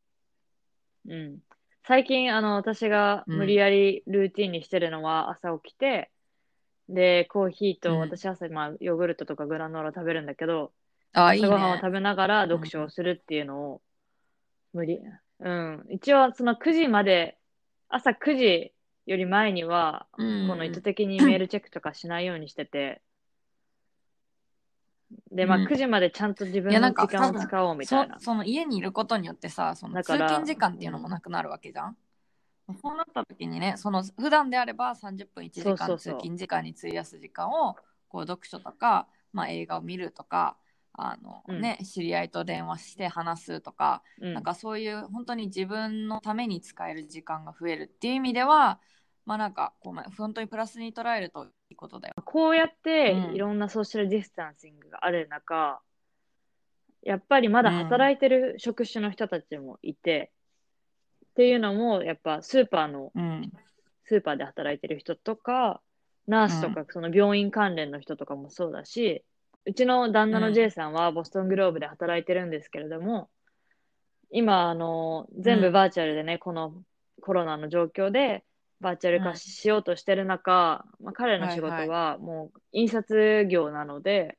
[1.07, 1.13] うん。
[1.13, 1.39] うん。
[1.85, 6.11] 最近、あの、私がうん無理やりルーティンにしてるのは朝起きて、
[6.89, 10.73] で、コーヒーと、うん私朝、まあ、ヨーグルトとかグラノーラ食べるんだけど、
[11.13, 11.81] あいい朝ごはんをね。
[11.81, 13.83] 食べながら読書をするっていうのを、
[14.73, 15.01] 無理。
[15.41, 15.87] うん。
[15.91, 17.39] 一応、その9時まで、
[17.89, 18.73] 朝9時
[19.07, 23.03] より前には、うんこの意図的にメールチェックとかしないようにしてて、
[25.33, 28.27] で、まあうん9時までちゃんと自分いやなんかの時間を使おうみたいなそ。
[28.27, 31.97] その家にいることによってさその通だから勤時間っていうのもなくなるわけじゃん。
[32.81, 37.75] そうなった時にねその普段であれば30分1時間そうそうそう通勤時間に費やす時間を
[38.09, 40.57] こう読書とか、まあ、映画を見るとか
[40.93, 48.79] あの、うんね、知り合いと電話して話すとかうんなんかそういう本当に自分のために使える時間が増えるっていう意味では
[49.27, 52.15] まあなんかこうまあ本当にプラスに捉えるとことだよ。
[52.25, 53.35] こうやってうん。
[53.35, 55.81] いろんなソーシャルディスタンシングがある中、
[57.03, 60.31] やっぱりまだ働いてる職種の人たちもいて、
[61.31, 63.53] っていうのもやっぱスーパーの、うん。
[64.05, 65.81] スーパーで働いてる人とか、
[66.27, 69.25] ナースとかその病院関連の人とかもそうだし、
[69.67, 73.29] うちの旦那の J さんはボストングローブで働いてるんですけれども、
[74.31, 76.75] 今、あの、全部バーチャルでね、この
[77.21, 78.45] コロナの状況で、
[78.81, 84.39] バーチャル化しようとしてる中、まあ、彼の仕事はいはもう印刷業なので、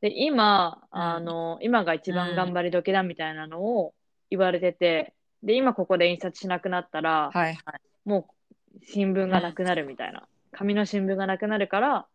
[0.00, 1.00] で、今、うん。
[1.00, 3.94] あの、今が一番頑張り時だみたいなのを
[4.30, 7.80] 言われてて、で、今ここで印刷しなくなったら、はいはい。
[8.04, 8.26] も
[8.74, 10.26] う新聞がなくなるみたいな。
[10.50, 12.06] 紙の新聞がなくなるから、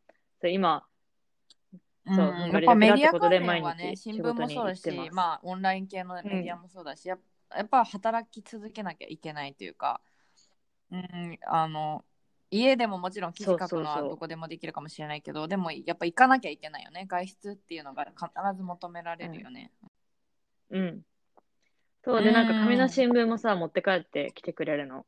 [0.44, 0.86] 今、
[2.06, 7.20] そううんやっぱメディア関連はね、新聞もそうだしまあオンライン系のメディアもそうだし、やっ
[7.56, 10.02] やっぱ働き続けなきゃいけないというか、
[10.92, 12.04] うん、あの、
[12.50, 17.06] 家でももちろん記事書くのはどこでもできるかもしれないけど、でもやっぱ行かなきゃいけないよね。
[17.08, 19.72] 外出っていうのが必ず求められるよね。
[20.72, 21.02] うん。
[22.04, 25.06] そうで、なんか紙の新聞もさ、持って帰ってきてくれるの。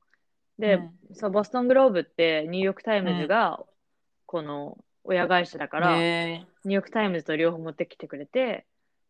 [0.57, 3.63] で、うんそう、 Boston Globe ってニューヨークタイムズが、
[4.25, 8.65] この親会社だから、へニューヨークタイムズと両方持ってきてくれて、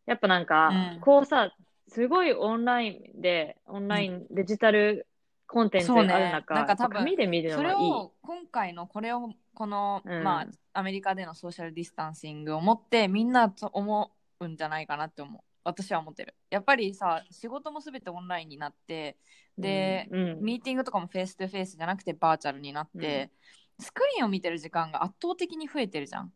[0.06, 1.52] やっぱなんか、うんこうさ、
[1.88, 5.08] すごいオンラインで、オンラインデジタル
[5.50, 7.91] コンテンツがある中、なんか多分紙で見るそれのがいい。
[7.91, 10.24] を今回のこれをこの、うん。
[10.24, 15.41] まあアメリカでの social distancing を持ってみんなと思うんじゃないかなって思う。
[15.64, 16.36] 私は思ってる。
[16.52, 19.18] やっぱりさ仕事も全てオンラインになって
[19.58, 23.32] で、うん、ミーティングとかもフェイス2フェイスじゃなくてバーチャルになって、
[23.80, 26.32] スクリーンを見てる時間が圧倒的に増えてるじゃん。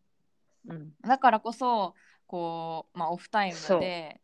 [0.68, 1.94] うん、だからこそ
[2.26, 4.22] こう、まあ、オフタイムで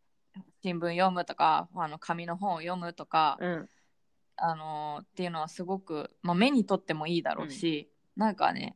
[0.64, 3.70] 新聞読むとかあの紙の本を読むとか、うん、
[4.42, 8.76] あのーっていうのはすごく、まあ、目にとってもいいだろうし、なんかね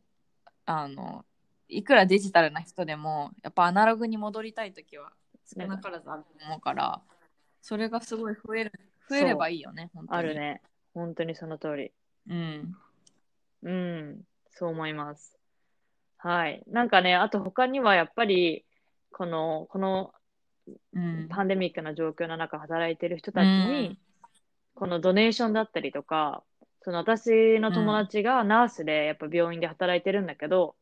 [0.66, 1.26] あの
[1.68, 5.12] いくらデジタルな人でもやっぱアナログに戻りたい時は
[5.46, 7.02] 少なからずあると思うから
[7.62, 8.72] それがすごい増える
[9.10, 10.62] 増えればいいよね本当にあるね。
[10.94, 11.92] 本当にその通り。
[12.30, 12.76] うん
[13.64, 15.38] うん、そう思います。
[16.18, 16.64] はい。
[16.68, 18.66] なんかね、あと他にはやっぱり、
[19.12, 20.14] この、この
[20.94, 24.00] うんパンデミックな状況の中働いてる人たちに、
[24.76, 26.44] このドネーションだったりとか、
[26.82, 30.76] その私の友達がナースでやっぱ病院で働いてるんだけど、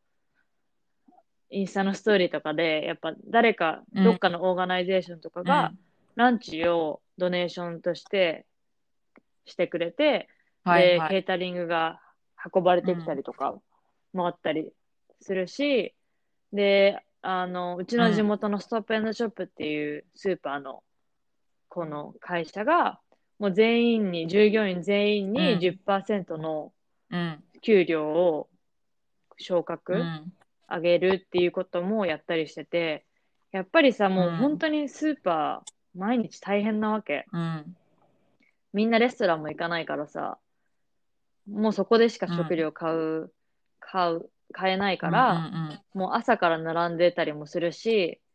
[1.52, 4.04] インスタのストーリーとかで、やっぱ誰か、うん。
[4.06, 5.74] どっかの organization とかが、
[6.16, 8.46] ランチを donation として
[9.46, 10.30] してくれて、
[10.64, 11.10] で、はいはい。
[11.10, 12.00] ケータリングが
[12.54, 13.60] 運ばれてきたりとか
[14.14, 14.72] もあったり
[15.20, 15.94] するし、
[16.54, 20.84] で、あの、うちの地元の Stop & Shop っていうスーパーの
[21.68, 23.01] この会社が、
[23.42, 25.60] もう全員に、従業員全員にうん。
[25.60, 26.72] 10%の
[27.10, 27.44] うん。
[27.64, 28.48] 給料を
[29.40, 30.32] 昇う格ん。
[30.70, 33.04] 上げるっていうこともやったりしてて、
[33.52, 37.26] やっぱりさ、もううん本当にスーパー毎日大変なわけ。
[37.34, 37.76] うん。
[38.74, 40.38] みんなレストランも行かないからさ、
[41.48, 43.34] もうそこでしか食料買う、
[43.80, 45.50] 買う、買えないから、
[45.96, 48.31] もう朝から並んでたりもするし、うんうん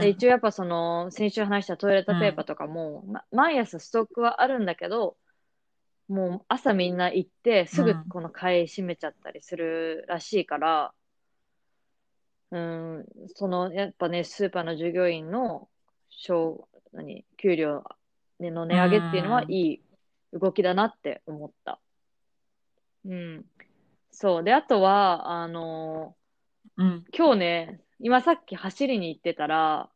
[0.00, 5.16] で一応やっぱその、先週話したトイレットペーパーとかも、ま毎朝ストックはあるんだけど、
[6.08, 10.92] もう朝みんな行って、すぐこの買い占めちゃったりするらしいから、
[12.50, 15.68] うん、その、やっぱね、スーパーの従業員の、
[16.10, 17.84] 小、何、給料
[18.40, 19.82] の値上げっていうのはうんいい
[20.32, 21.80] 動きだなって思った。
[23.04, 23.44] うん。
[24.10, 24.44] そう。
[24.44, 26.16] で、あとは、あの
[26.76, 29.90] うん今日ね、今さっき走りに行ってたら、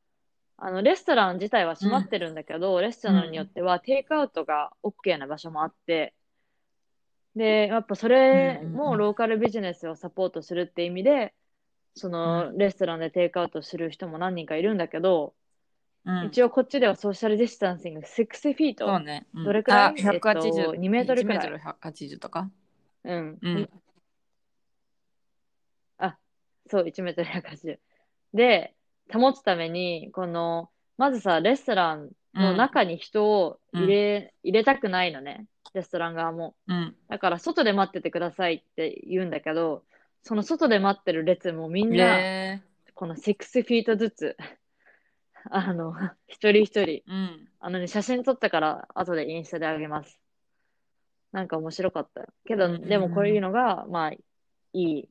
[0.59, 6.15] あの、レストラン自体は閉まってるんだけど、レストランによってはテイクアウトが OK な場所もあって、
[7.35, 8.77] で、やっぱそれうんうんうん。
[8.77, 11.35] もローカルビジネスをサポートするって意味で、
[11.95, 15.35] そのレストランでテイクアウトする人も何人かいるんだけど、
[16.05, 16.27] うん。
[16.27, 18.87] 一応こっちではソーシャルディスタンシング6フィート。
[18.87, 19.45] そうね、うん。
[19.45, 19.91] どれくらい？
[19.91, 21.39] あ180、えっと2メートルくらい。
[21.39, 22.51] 1メートル180とか？
[23.05, 23.39] うん。
[23.43, 23.69] うん。
[25.99, 26.19] あ、
[26.71, 27.81] そう、1メートル180。
[28.35, 28.75] で、
[29.13, 35.47] 保つために、この、まずさ、レストランの中に人を入れ、入れたくないのね。
[35.75, 36.55] レストラン側も。
[36.67, 39.85] うんだから、外で待っててくださいって言うんだけど、
[40.23, 42.65] その外で待ってる列もみんな、ね
[42.95, 44.37] この6フィートずつ、
[45.51, 45.95] あの、
[46.29, 50.21] 一人一人、うんあのね、写真撮ったから、後でインスタであげます。
[51.33, 52.29] なんか面白かった。
[52.45, 54.23] けど、うんうんうんでもこういうのが、まあ、い
[54.73, 55.09] い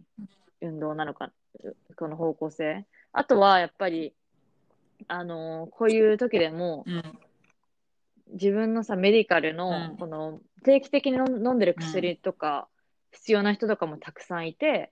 [0.62, 1.32] 運動なのか、
[1.96, 2.86] この方向性。
[3.14, 4.14] あとは、やっぱり、
[5.08, 7.04] あのーこういう時でも、うん。
[8.34, 12.70] 自分のさ、メディカルうのん、この、定期的に飲んでる薬とか、
[13.12, 14.92] 必要な人とかもたくさんいて、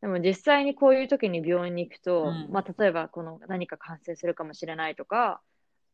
[0.00, 2.48] でも実際にこういう時に病院に行くと、うん。
[2.52, 5.40] まあ、例えばこの何か感染するかもしれないとか、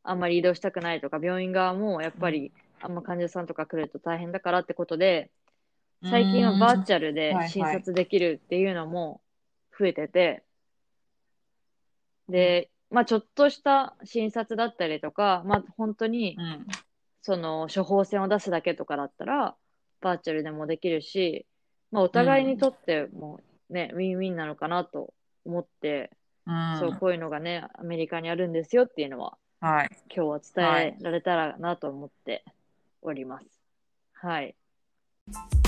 [0.03, 5.31] あんまり移動したくないとか、病院側もやっぱり、あんま患者さんとか来ると大変だからってことで、
[6.03, 9.23] 最近はバーチャルで診察できるっていうのも
[9.79, 10.43] 増えてて、
[12.29, 16.67] で、まあちょっとした診察だったりとか、まあ本当にうん
[17.25, 19.57] その処方箋を出すだけとかだったら、
[20.03, 21.47] バーチャルでもできるし、
[21.91, 25.15] まあ、お互いにとってもね、ウィンウィンなのかなと
[25.47, 26.11] 思って、
[26.47, 29.89] うんそう、こういうのがね、アメリカにあるんですよっていうのは、はい。
[30.15, 30.41] 今日は
[30.85, 32.45] 伝えられたらなと思って
[33.01, 33.47] おります。
[34.13, 34.55] はい。
[35.33, 35.64] はい。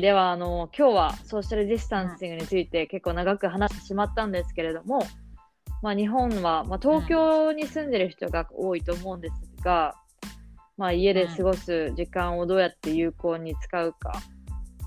[0.00, 5.06] では、あの、今日はソーシャルディスタンシングについて結構長く話してしまったんですけれども、
[5.82, 9.94] まあ、日本は、まあ、東京に住んでる人が多いと思うんですが、
[10.76, 14.20] まあ、家で過ごす時間をどうやって有効に使うか、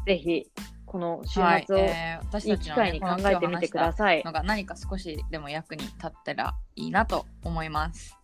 [0.05, 0.51] ぜひ、
[0.85, 4.21] この週はい末をいい機会に考えてみてください。
[4.25, 8.17] のが何か少しでも役に立ったらいいなと思います。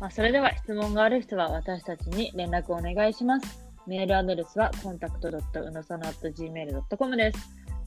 [0.00, 3.65] まあ、それでは質問がある人は私たちに連絡をお願いします。
[3.86, 7.38] メールアドレスは contact.unosano.gmail.com です。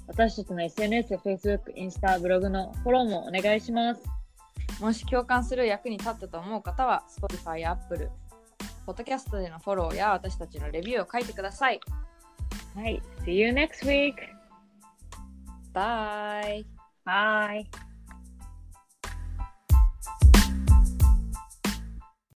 [0.08, 4.02] 私たちの SNS、Facebook、インスタ、ブログのフォローもお願いします。
[4.82, 8.12] もし共感する役に立ったと思う方は Spotify や Apple、
[8.88, 11.82] Podcast でのフォローや私たちのレビューを書いてください。
[12.76, 13.02] はい。
[13.26, 14.16] See you next week!
[15.74, 16.66] Bye!
[17.06, 17.89] Bye!